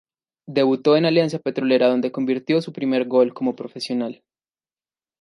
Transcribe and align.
Debutó 0.47 0.97
en 0.97 1.05
Alianza 1.05 1.37
Petrolera 1.37 1.87
donde 1.87 2.11
convirtió 2.11 2.59
su 2.59 2.73
primer 2.73 3.05
gol 3.05 3.35
como 3.35 3.55
profesional. 3.55 4.23